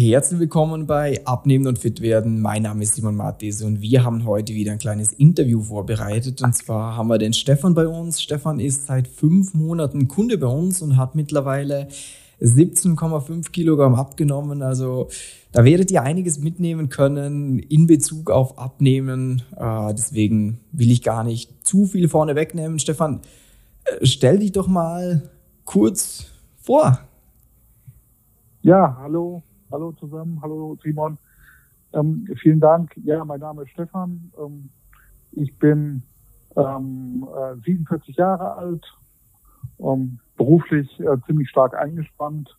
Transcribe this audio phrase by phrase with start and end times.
[0.00, 2.40] Herzlich willkommen bei Abnehmen und Fit werden.
[2.40, 6.40] Mein Name ist Simon Mattis und wir haben heute wieder ein kleines Interview vorbereitet.
[6.40, 8.22] Und zwar haben wir den Stefan bei uns.
[8.22, 11.88] Stefan ist seit fünf Monaten Kunde bei uns und hat mittlerweile
[12.40, 14.62] 17,5 Kilogramm abgenommen.
[14.62, 15.08] Also
[15.50, 19.42] da werdet ihr einiges mitnehmen können in Bezug auf Abnehmen.
[19.56, 22.78] Äh, deswegen will ich gar nicht zu viel vorne wegnehmen.
[22.78, 23.22] Stefan,
[23.84, 25.28] äh, stell dich doch mal
[25.64, 26.26] kurz
[26.56, 27.00] vor.
[28.62, 31.18] Ja, hallo, hallo zusammen, hallo Simon.
[31.92, 32.92] Ähm, vielen Dank.
[33.04, 34.32] Ja, mein Name ist Stefan.
[34.38, 34.70] Ähm,
[35.32, 36.02] ich bin
[36.56, 38.86] ähm, äh, 47 Jahre alt,
[39.78, 42.56] ähm, beruflich äh, ziemlich stark eingespannt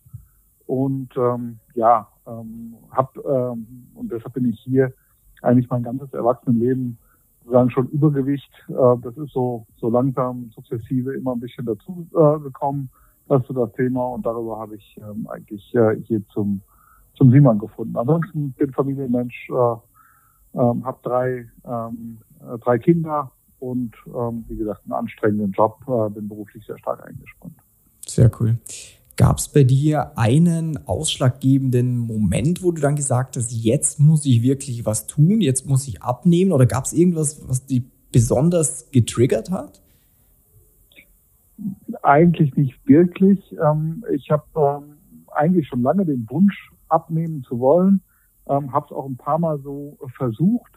[0.66, 4.92] und ähm, ja, ähm, hab und deshalb bin ich hier
[5.42, 6.98] eigentlich mein ganzes Erwachsenenleben
[7.40, 8.52] sozusagen schon Übergewicht.
[8.68, 12.90] Äh, das ist so so langsam sukzessive immer ein bisschen dazu äh, gekommen
[13.30, 16.62] das ist das Thema und darüber habe ich eigentlich äh, hier zum,
[17.20, 17.96] zum Simon gefunden.
[17.96, 24.80] Ansonsten bin Familienmensch, äh, ähm, habe drei, ähm, äh, drei Kinder und ähm, wie gesagt
[24.84, 27.56] einen anstrengenden Job, äh, bin beruflich sehr stark eingespannt.
[28.06, 28.56] Sehr cool.
[29.18, 34.42] Gab es bei dir einen ausschlaggebenden Moment, wo du dann gesagt hast, jetzt muss ich
[34.42, 36.52] wirklich was tun, jetzt muss ich abnehmen?
[36.52, 39.82] Oder gab es irgendwas, was dich besonders getriggert hat?
[42.02, 43.38] Eigentlich nicht wirklich.
[43.62, 44.96] Ähm, ich habe ähm,
[45.32, 48.02] eigentlich schon lange den Wunsch, abnehmen zu wollen.
[48.48, 50.72] Ähm, habe es auch ein paar Mal so versucht,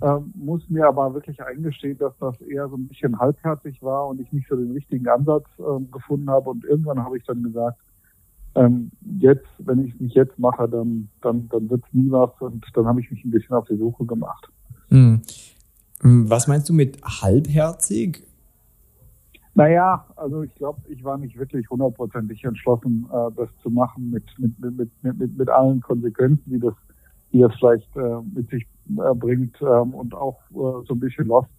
[0.00, 4.20] ähm, muss mir aber wirklich eingestehen, dass das eher so ein bisschen halbherzig war und
[4.20, 6.50] ich nicht so den richtigen Ansatz ähm, gefunden habe.
[6.50, 7.80] Und irgendwann habe ich dann gesagt,
[8.54, 12.30] ähm, jetzt, wenn ich es nicht jetzt mache, dann, dann, dann wird es nie was.
[12.38, 14.48] Und dann habe ich mich ein bisschen auf die Suche gemacht.
[14.88, 15.22] Hm.
[16.00, 18.22] Was meinst du mit halbherzig?
[19.58, 24.22] Naja, also ich glaube, ich war nicht wirklich hundertprozentig entschlossen, äh, das zu machen mit,
[24.38, 26.74] mit, mit, mit, mit, mit allen Konsequenzen, die das,
[27.32, 31.26] die das vielleicht äh, mit sich äh, bringt ähm, und auch äh, so ein bisschen
[31.26, 31.50] lost,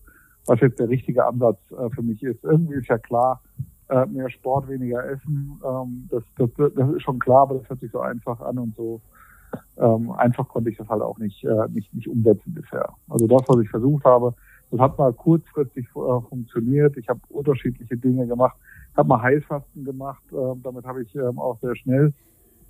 [0.46, 2.42] was jetzt der richtige Ansatz äh, für mich ist.
[2.46, 3.42] Irgendwie ist ja klar,
[3.90, 7.82] äh, mehr Sport, weniger Essen, ähm, das, das, das ist schon klar, aber das hört
[7.82, 9.02] sich so einfach an und so
[9.76, 12.94] ähm, einfach konnte ich das halt auch nicht, äh, nicht, nicht umsetzen bisher.
[13.10, 14.34] Also das, was ich versucht habe,
[14.72, 16.96] das hat mal kurzfristig äh, funktioniert.
[16.98, 18.56] Ich habe unterschiedliche Dinge gemacht.
[18.96, 20.24] habe mal Heilfasten gemacht.
[20.32, 22.14] Äh, damit habe ich ähm, auch sehr schnell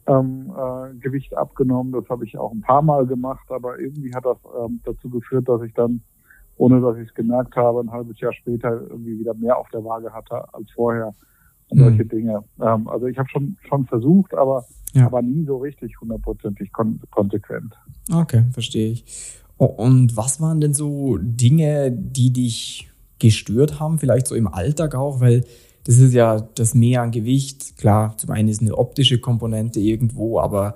[0.07, 1.91] ähm, äh, Gewicht abgenommen.
[1.91, 5.49] Das habe ich auch ein paar Mal gemacht, aber irgendwie hat das ähm, dazu geführt,
[5.49, 6.01] dass ich dann,
[6.57, 9.83] ohne dass ich es gemerkt habe, ein halbes Jahr später irgendwie wieder mehr auf der
[9.83, 11.13] Waage hatte als vorher
[11.69, 11.83] und mhm.
[11.83, 12.43] solche Dinge.
[12.61, 15.05] Ähm, also ich habe schon schon versucht, aber ja.
[15.05, 17.73] aber nie so richtig hundertprozentig kon konsequent.
[18.11, 19.43] Okay, verstehe ich.
[19.59, 22.89] Und was waren denn so Dinge, die dich
[23.19, 25.43] gestört haben, vielleicht so im Alltag auch, weil
[25.83, 27.77] das ist ja das Mehr an Gewicht.
[27.77, 30.75] Klar, zum einen ist eine optische Komponente irgendwo, aber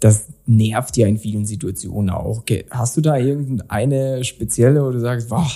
[0.00, 2.42] das nervt ja in vielen Situationen auch.
[2.70, 5.46] Hast du da irgendeine spezielle, wo du sagst, boah,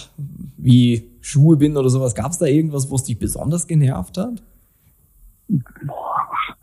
[0.59, 2.15] wie Schuhe bin oder sowas?
[2.15, 4.43] Gab es da irgendwas, was dich besonders genervt hat?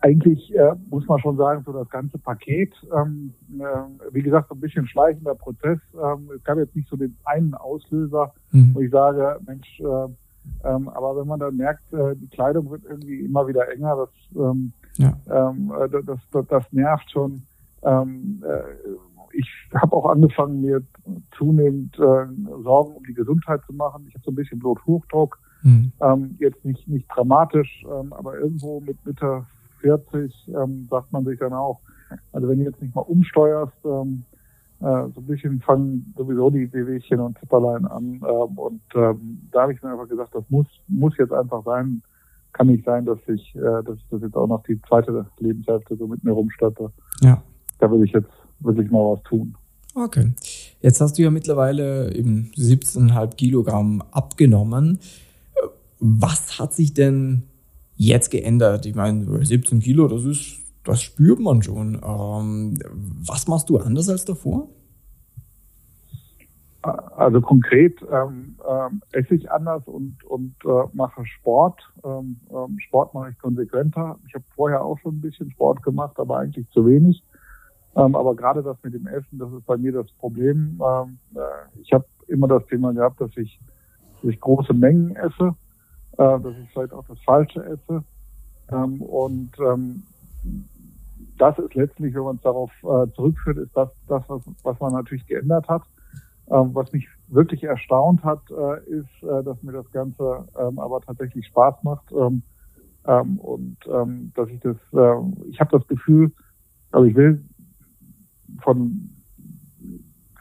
[0.00, 3.64] Eigentlich äh, muss man schon sagen, so das ganze Paket, ähm, äh,
[4.12, 5.80] wie gesagt, so ein bisschen schleichender Prozess.
[5.94, 8.74] Ähm, es gab jetzt nicht so den einen Auslöser, mhm.
[8.74, 9.84] wo ich sage, Mensch, äh,
[10.64, 14.40] ähm, aber wenn man dann merkt, äh, die Kleidung wird irgendwie immer wieder enger, das,
[14.40, 15.18] ähm, ja.
[15.30, 17.42] ähm, äh, das, das, das nervt schon.
[17.82, 18.62] Ähm, äh,
[19.32, 20.82] ich habe auch angefangen, mir
[21.36, 22.26] zunehmend äh,
[22.62, 24.06] Sorgen um die Gesundheit zu machen.
[24.08, 25.38] Ich habe so ein bisschen Bluthochdruck.
[25.62, 25.92] Mhm.
[26.00, 29.44] Ähm, jetzt nicht, nicht dramatisch, ähm, aber irgendwo mit Mitte
[29.80, 31.80] 40 ähm, sagt man sich dann auch,
[32.32, 34.24] also wenn du jetzt nicht mal umsteuerst, ähm,
[34.80, 38.20] äh, so ein bisschen fangen sowieso die Wehwehchen und Zipperlein an.
[38.22, 42.02] Ähm, und ähm, da habe ich mir einfach gesagt, das muss, muss jetzt einfach sein.
[42.52, 45.96] Kann nicht sein, dass ich, äh, dass ich das jetzt auch noch die zweite Lebenshälfte
[45.96, 46.92] so mit mir rumstatte.
[47.20, 47.42] Ja.
[47.80, 48.30] Da will ich jetzt
[48.60, 49.56] wirklich mal was tun.
[49.94, 50.32] Okay.
[50.80, 55.00] Jetzt hast du ja mittlerweile eben 17,5 Kilogramm abgenommen.
[55.98, 57.42] Was hat sich denn
[57.98, 58.86] jetzt geändert?
[58.86, 61.94] Ich meine, 17 Kilo, das ist, das spürt man schon.
[61.96, 62.78] Ähm,
[63.26, 64.68] was machst du anders als davor?
[66.82, 71.82] Also konkret ähm, ähm, esse ich anders und, und äh, mache Sport.
[72.04, 74.16] Ähm, ähm Sport mache ich konsequenter.
[74.26, 77.22] Ich habe vorher auch schon ein bisschen Sport gemacht, aber eigentlich zu wenig.
[77.96, 80.80] Ähm, aber gerade das mit dem Essen, das ist bei mir das Problem.
[80.80, 83.60] Ähm, äh, ich habe immer das Thema gehabt, dass ich,
[84.22, 85.56] dass ich große Mengen esse
[86.18, 88.04] äh, dass ich vielleicht auch das Falsche esse.
[88.70, 90.02] Ähm, und ähm,
[91.38, 94.92] das ist letztlich, wenn man es darauf äh, zurückführt, ist das, das was, was man
[94.92, 95.82] natürlich geändert hat.
[96.50, 101.00] Ähm, was mich wirklich erstaunt hat, äh, ist, äh, dass mir das Ganze ähm, aber
[101.00, 102.10] tatsächlich Spaß macht.
[102.12, 102.42] Ähm,
[103.06, 106.32] ähm, und ähm, dass ich das, äh, ich habe das Gefühl,
[106.90, 107.44] also ich will
[108.62, 109.10] von,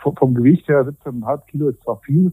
[0.01, 2.31] vom, vom Gewicht her 17,5 Kilo ist zwar viel,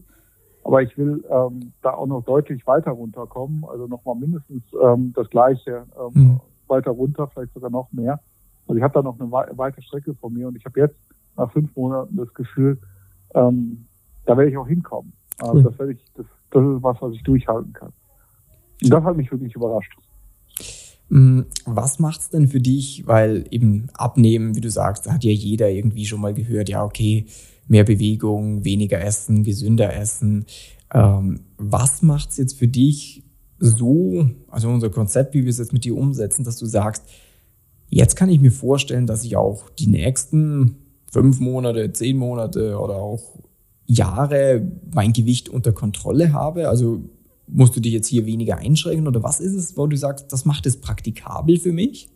[0.65, 5.29] aber ich will ähm, da auch noch deutlich weiter runterkommen, also nochmal mindestens ähm, das
[5.29, 6.39] gleiche ähm, mhm.
[6.67, 8.19] weiter runter, vielleicht sogar noch mehr.
[8.67, 10.97] Also ich habe da noch eine weite Strecke vor mir und ich habe jetzt
[11.37, 12.79] nach fünf Monaten das Gefühl,
[13.35, 13.85] ähm,
[14.25, 15.13] da werde ich auch hinkommen.
[15.37, 17.93] Also das, werde ich, das, das ist was, was ich durchhalten kann.
[18.81, 19.95] Und das hat mich wirklich überrascht.
[21.09, 23.05] Mm, was macht es denn für dich?
[23.05, 27.27] Weil eben abnehmen, wie du sagst, hat ja jeder irgendwie schon mal gehört, ja, okay,
[27.67, 30.45] mehr Bewegung, weniger essen, gesünder essen.
[30.93, 33.23] Ähm, was macht es jetzt für dich
[33.59, 37.03] so, also unser Konzept, wie wir es jetzt mit dir umsetzen, dass du sagst,
[37.89, 40.75] jetzt kann ich mir vorstellen, dass ich auch die nächsten
[41.11, 43.39] fünf Monate, zehn Monate oder auch
[43.85, 46.67] Jahre mein Gewicht unter Kontrolle habe?
[46.67, 47.01] Also
[47.47, 50.45] musst du dich jetzt hier weniger einschränken oder was ist es, wo du sagst, das
[50.45, 52.09] macht es praktikabel für mich?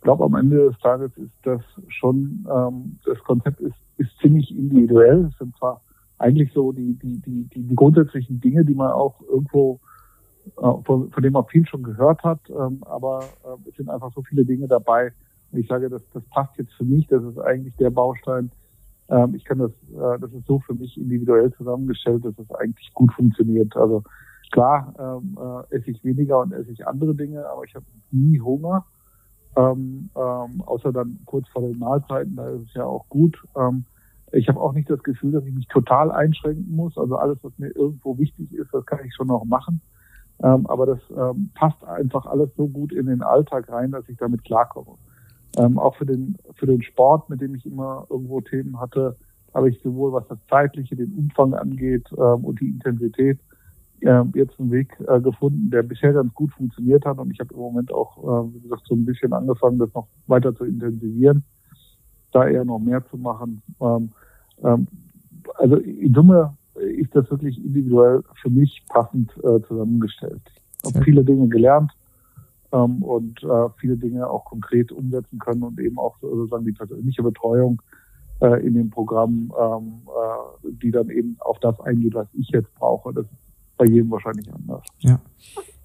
[0.00, 4.50] Ich glaube, am Ende des Tages ist das schon, ähm, das Konzept ist, ist ziemlich
[4.50, 5.26] individuell.
[5.26, 5.82] Es sind zwar
[6.16, 9.78] eigentlich so die, die, die, die, grundsätzlichen Dinge, die man auch irgendwo,
[10.56, 14.10] äh, von, von dem man viel schon gehört hat, ähm, aber äh, es sind einfach
[14.14, 15.12] so viele Dinge dabei.
[15.52, 18.50] Ich sage, das, das passt jetzt für mich, das ist eigentlich der Baustein,
[19.10, 22.90] ähm, ich kann das, äh, das ist so für mich individuell zusammengestellt, dass es eigentlich
[22.94, 23.76] gut funktioniert.
[23.76, 24.02] Also
[24.50, 28.40] klar ähm, äh, esse ich weniger und esse ich andere Dinge, aber ich habe nie
[28.40, 28.86] Hunger.
[29.56, 33.36] Ähm, ähm, außer dann kurz vor den Mahlzeiten, da ist es ja auch gut.
[33.56, 33.84] Ähm,
[34.32, 36.96] ich habe auch nicht das Gefühl, dass ich mich total einschränken muss.
[36.96, 39.80] Also alles, was mir irgendwo wichtig ist, das kann ich schon noch machen.
[40.42, 44.16] Ähm, aber das ähm, passt einfach alles so gut in den Alltag rein, dass ich
[44.16, 44.96] damit klarkomme.
[45.58, 49.16] Ähm, auch für den, für den Sport, mit dem ich immer irgendwo Themen hatte,
[49.52, 53.40] habe ich sowohl was das Zeitliche, den Umfang angeht ähm, und die Intensität
[54.02, 57.18] äh, jetzt einen Weg äh, gefunden, der bisher ganz gut funktioniert hat.
[57.18, 60.06] Und ich habe im Moment auch, äh, wie gesagt, so ein bisschen angefangen, das noch
[60.26, 61.44] weiter zu intensivieren,
[62.32, 63.62] da eher noch mehr zu machen.
[63.80, 64.10] Ähm,
[64.62, 64.86] ähm,
[65.56, 70.42] also in Summe ist das wirklich individuell für mich passend äh, zusammengestellt.
[70.82, 71.92] Ich habe viele Dinge gelernt,
[72.72, 77.22] ähm, und äh, viele Dinge auch konkret umsetzen können und eben auch sozusagen die persönliche
[77.22, 77.82] Betreuung
[78.40, 82.72] äh, in dem Programm, ähm, äh, die dann eben auf das eingeht, was ich jetzt
[82.76, 83.12] brauche.
[83.12, 83.32] Das ist
[83.80, 84.82] bei jedem wahrscheinlich anders.
[84.98, 85.20] Ja,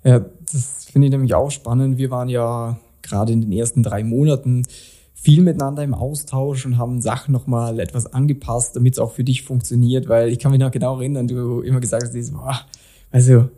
[0.03, 1.97] ja das finde ich nämlich auch spannend.
[1.97, 4.63] Wir waren ja gerade in den ersten drei Monaten
[5.13, 9.43] viel miteinander im Austausch und haben Sachen nochmal etwas angepasst, damit es auch für dich
[9.43, 12.59] funktioniert, weil ich kann mich noch genau erinnern, du immer gesagt hast, boah,
[13.11, 13.49] also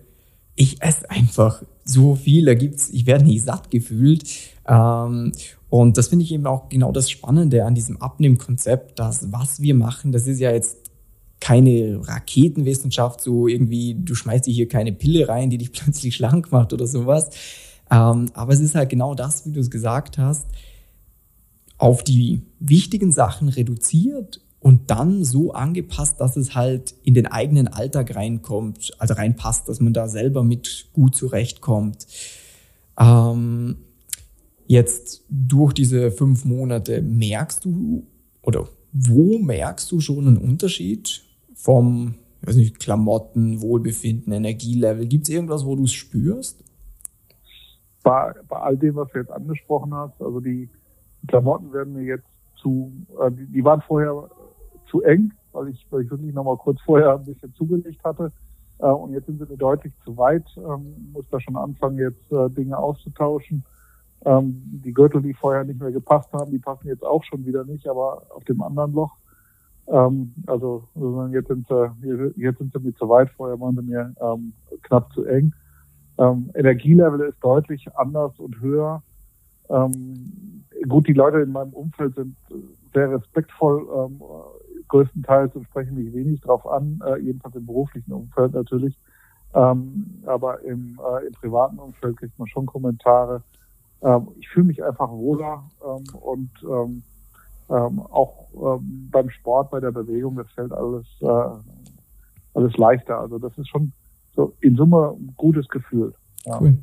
[0.55, 4.23] ich esse einfach so viel, da gibt's, ich werde nicht satt gefühlt.
[4.67, 5.31] Ähm,
[5.69, 9.73] und das finde ich eben auch genau das Spannende an diesem Abnehmkonzept, dass was wir
[9.73, 10.86] machen, das ist ja jetzt
[11.47, 16.51] keine Raketenwissenschaft, so irgendwie, du schmeißt dir hier keine Pille rein, die dich plötzlich schlank
[16.51, 17.29] macht oder sowas.
[17.89, 20.45] Ähm, aber es ist halt genau das, wie du es gesagt hast,
[21.77, 27.69] auf die wichtigen Sachen reduziert und dann so angepasst, dass es halt in den eigenen
[27.69, 32.07] Alltag reinkommt, also reinpasst, dass man da selber mit gut zurechtkommt.
[32.99, 33.77] Ähm,
[34.65, 38.05] jetzt durch diese fünf Monate merkst du
[38.41, 41.23] oder wo merkst du schon einen Unterschied
[41.57, 45.06] vom weiß nicht, Klamotten, Wohlbefinden, Energielevel?
[45.06, 46.63] Gibt es irgendwas, wo du es spürst?
[48.04, 50.69] Bei, bei all dem, was du jetzt angesprochen hast, also die
[51.27, 52.27] Klamotten werden mir jetzt
[52.62, 54.30] zu, äh, die, die waren vorher
[54.90, 58.31] zu eng, weil ich, weil ich wirklich noch mal kurz vorher ein bisschen zugelegt hatte.
[58.80, 60.45] Äh, und jetzt sind sie mir deutlich zu weit.
[60.57, 63.66] Ähm, muss da schon anfangen, jetzt äh, Dinge auszutauschen.
[64.26, 67.66] Ähm, die Gürtel, die vorher nicht mehr gepasst haben, die passen jetzt auch schon wieder
[67.66, 69.18] nicht, aber auf dem anderen Loch.
[69.87, 70.83] Ähm, also
[71.31, 73.29] jetzt sind sie, jetzt sind sie mir zu weit.
[73.31, 74.53] Vorher waren sie mir ähm,
[74.83, 75.53] knapp zu eng.
[76.17, 79.01] Ähm, Energielevel ist deutlich anders und höher.
[79.69, 82.35] Ähm, gut, die Leute in meinem Umfeld sind
[82.94, 84.21] sehr respektvoll ähm,
[84.87, 88.97] größtenteils und sprechen mich wenig drauf an, äh, jedenfalls im beruflichen Umfeld natürlich.
[89.53, 93.44] Ähm, aber im, äh, im privaten Umfeld kriegt man schon Kommentare.
[94.01, 97.03] Ähm, ich fühle mich einfach wohler ähm, und ähm,
[97.69, 101.59] ähm, auch ähm, beim Sport, bei der Bewegung, das fällt alles, äh,
[102.54, 103.19] alles leichter.
[103.19, 103.92] Also das ist schon
[104.36, 106.14] so in Summe ein gutes Gefühl.
[106.45, 106.62] Ja.
[106.62, 106.78] Cool.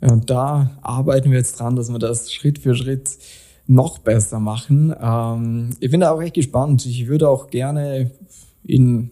[0.00, 3.18] Ja, und da arbeiten wir jetzt dran, dass wir das Schritt für Schritt
[3.66, 4.94] noch besser machen.
[5.00, 6.86] Ähm, ich bin da auch echt gespannt.
[6.86, 8.10] Ich würde auch gerne
[8.62, 9.10] in,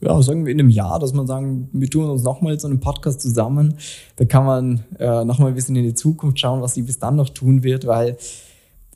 [0.00, 2.80] ja, sagen wir in einem Jahr, dass man sagen, wir tun uns nochmal so einen
[2.80, 3.74] Podcast zusammen.
[4.16, 7.16] Da kann man äh, nochmal ein bisschen in die Zukunft schauen, was sie bis dann
[7.16, 8.16] noch tun wird, weil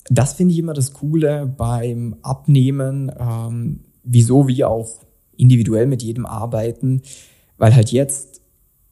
[0.09, 5.05] das finde ich immer das Coole beim Abnehmen, ähm, wieso wir auch
[5.37, 7.03] individuell mit jedem arbeiten,
[7.59, 8.41] weil halt jetzt,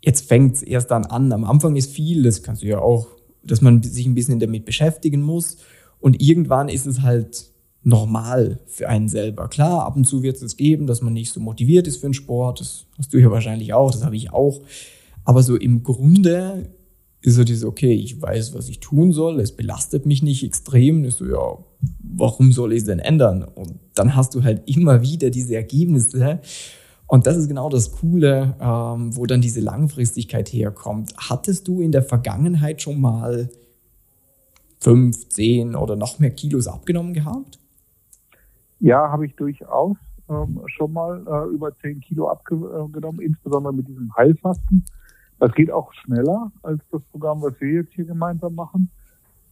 [0.03, 1.33] jetzt fängt es erst dann an.
[1.33, 3.09] Am Anfang ist viel, das kannst du ja auch,
[3.43, 5.59] dass man sich ein bisschen damit beschäftigen muss.
[5.99, 7.51] Und irgendwann ist es halt
[7.83, 9.49] normal für einen selber.
[9.49, 12.15] Klar, ab und zu wird es geben, dass man nicht so motiviert ist für den
[12.15, 12.61] Sport.
[12.61, 14.61] Das hast du ja wahrscheinlich auch, das habe ich auch.
[15.25, 16.71] Aber so im Grunde
[17.23, 21.05] ist so dieses, okay, ich weiß, was ich tun soll, es belastet mich nicht extrem.
[21.05, 21.59] Ist so, ja,
[22.03, 23.43] warum soll ich es denn ändern?
[23.43, 26.41] Und dann hast du halt immer wieder diese Ergebnisse.
[27.07, 31.13] Und das ist genau das Coole, ähm, wo dann diese Langfristigkeit herkommt.
[31.17, 33.51] Hattest du in der Vergangenheit schon mal
[34.79, 37.59] fünf, zehn oder noch mehr Kilos abgenommen gehabt?
[38.79, 39.97] Ja, habe ich durchaus
[40.31, 44.87] ähm, schon mal äh, über zehn Kilo abgenommen, insbesondere mit diesem Heilfasten.
[45.41, 48.91] Das geht auch schneller als das Programm, was wir jetzt hier gemeinsam machen.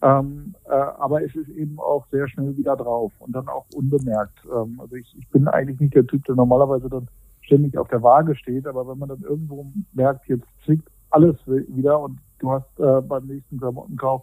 [0.01, 4.39] Ähm, äh, aber es ist eben auch sehr schnell wieder drauf und dann auch unbemerkt.
[4.45, 7.09] Ähm, also ich, ich bin eigentlich nicht der Typ, der normalerweise dann
[7.41, 11.99] ständig auf der Waage steht, aber wenn man dann irgendwo merkt, jetzt zwickt alles wieder
[11.99, 14.23] und du hast äh, beim nächsten Klamottenkauf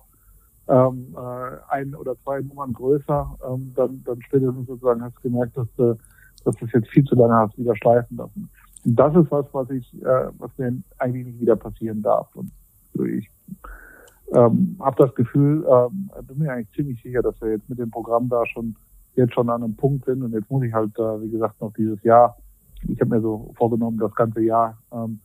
[0.67, 5.57] ähm, äh, ein oder zwei Nummern größer, ähm, dann, dann spätestens sozusagen hast du gemerkt,
[5.57, 5.95] dass, äh,
[6.45, 8.49] dass du das jetzt viel zu lange hast wieder schleifen lassen.
[8.85, 12.27] Das ist was, was ich, äh, was mir eigentlich nicht wieder passieren darf.
[12.35, 12.51] Und
[13.05, 13.29] ich
[14.33, 17.91] ähm, habe das Gefühl, ähm, bin mir eigentlich ziemlich sicher, dass wir jetzt mit dem
[17.91, 18.75] Programm da schon
[19.15, 20.23] jetzt schon an einem Punkt sind.
[20.23, 22.37] Und jetzt muss ich halt, äh, wie gesagt, noch dieses Jahr,
[22.87, 25.19] ich habe mir so vorgenommen, das ganze Jahr ähm,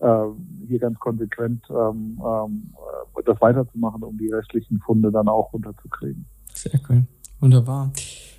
[0.00, 2.70] äh, hier ganz konsequent ähm, ähm,
[3.24, 6.26] das weiterzumachen, um die restlichen Funde dann auch runterzukriegen.
[6.54, 7.04] Sehr cool.
[7.40, 7.92] Wunderbar.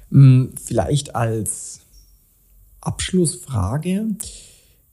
[0.10, 1.82] Hm, vielleicht als
[2.82, 4.16] Abschlussfrage.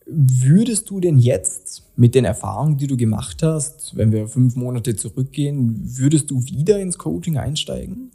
[0.07, 4.97] Würdest du denn jetzt mit den Erfahrungen, die du gemacht hast, wenn wir fünf Monate
[4.97, 8.11] zurückgehen, würdest du wieder ins Coaching einsteigen?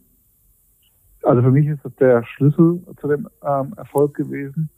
[1.23, 4.69] Also für mich ist das der Schlüssel zu dem ähm, Erfolg gewesen.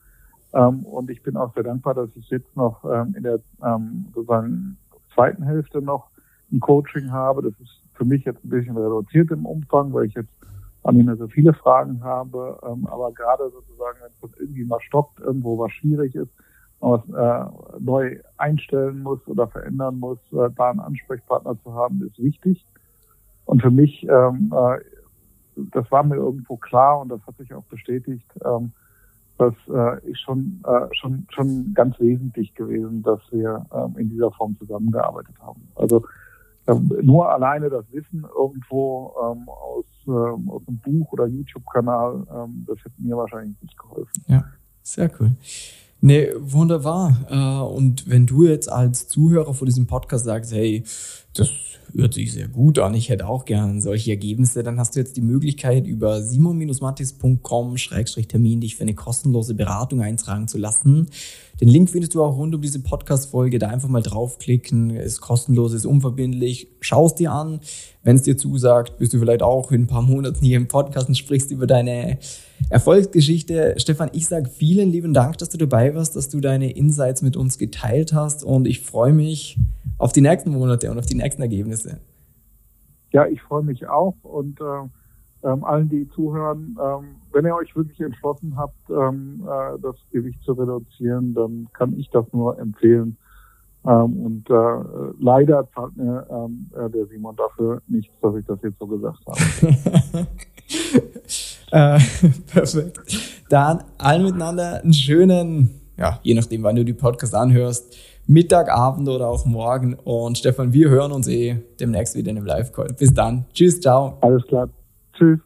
[0.53, 4.05] Ähm, und ich bin auch sehr dankbar, dass ich jetzt noch ähm, in der ähm,
[4.13, 4.77] sozusagen
[5.13, 6.09] zweiten Hälfte noch
[6.51, 7.41] ein Coaching habe.
[7.41, 10.31] Das ist für mich jetzt ein bisschen reduziert im Umfang, weil ich jetzt
[10.83, 12.59] an nicht mehr so viele Fragen habe.
[12.63, 16.31] Ähm, aber gerade sozusagen, wenn es irgendwie mal stoppt, irgendwo was schwierig ist,
[16.81, 22.21] was äh, neu einstellen muss oder verändern muss, äh, da einen Ansprechpartner zu haben, ist
[22.21, 22.65] wichtig.
[23.45, 24.79] Und für mich, ähm, äh,
[25.71, 28.71] das war mir irgendwo klar und das hat sich auch bestätigt, ähm,
[29.37, 34.31] das äh, ist schon, äh, schon, schon ganz wesentlich gewesen, dass wir ähm, in dieser
[34.31, 35.67] Form zusammengearbeitet haben.
[35.75, 36.05] Also
[36.67, 42.65] ähm, nur alleine das Wissen irgendwo ähm, aus, ähm, aus einem Buch oder YouTube-Kanal, ähm,
[42.67, 44.23] das hätte mir wahrscheinlich nicht geholfen.
[44.27, 44.45] Ja,
[44.83, 45.31] sehr cool.
[46.03, 47.15] Nee, wunderbar.
[47.29, 50.83] Äh, und wenn du jetzt als Zuhörer von diesem Podcast sagst, hey,
[51.33, 51.49] das
[51.95, 55.17] hört sich sehr gut an, ich hätte auch gern solche Ergebnisse, dann hast du jetzt
[55.17, 61.09] die Möglichkeit, über simon-mattis.com-termin dich für eine kostenlose Beratung eintragen zu lassen.
[61.59, 63.59] Den Link findest du auch rund um diese Podcast-Folge.
[63.59, 64.89] Da einfach mal draufklicken.
[64.89, 66.69] Ist kostenlos, ist unverbindlich.
[66.79, 67.59] Schau es dir an.
[68.03, 71.07] Wenn es dir zusagt, bist du vielleicht auch in ein paar Monaten hier im Podcast
[71.07, 72.17] und sprichst über deine
[72.69, 73.75] Erfolgsgeschichte.
[73.77, 77.37] Stefan, ich sage vielen lieben Dank, dass du dabei warst, dass du deine Insights mit
[77.37, 79.59] uns geteilt hast und ich freue mich
[79.99, 81.99] auf die nächsten Monate und auf die nächsten Ergebnisse.
[83.11, 84.87] Ja, ich freue mich auch und äh,
[85.43, 90.41] ähm, allen, die zuhören, ähm, wenn ihr euch wirklich entschlossen habt, ähm, äh, das Gewicht
[90.43, 93.17] zu reduzieren, dann kann ich das nur empfehlen.
[93.83, 98.59] Ähm, und äh, leider zahlt mir ähm, äh, der Simon dafür nichts, dass ich das
[98.61, 99.39] jetzt so gesagt habe.
[101.97, 101.99] äh,
[102.51, 102.99] perfekt.
[103.49, 107.97] Dann allen miteinander einen schönen, ja, je nachdem, wann du die Podcast anhörst,
[108.31, 109.93] Mittag, Abend oder auch morgen.
[109.93, 112.93] Und Stefan, wir hören uns eh demnächst wieder in einem Live-Call.
[112.97, 113.45] Bis dann.
[113.53, 114.17] Tschüss, ciao.
[114.21, 114.69] Alles klar.
[115.13, 115.39] Tschüss.